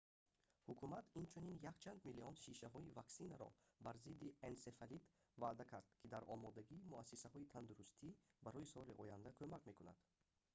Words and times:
ҳукумат 0.69 1.05
инчунин 1.21 1.57
якчанд 1.71 1.99
миллион 2.07 2.35
шишаҳои 2.43 2.93
ваксинаро 2.99 3.49
бар 3.85 3.95
зидди 4.05 4.35
энсефалит 4.49 5.03
ваъда 5.41 5.63
кард 5.71 5.87
ки 5.99 6.05
дар 6.13 6.23
омодагии 6.35 6.87
муассисаҳои 6.91 7.49
тандурустӣ 7.55 8.07
барои 8.45 8.71
соли 8.73 8.93
оянда 9.03 9.31
кумак 9.39 9.61
мекунад 9.69 9.97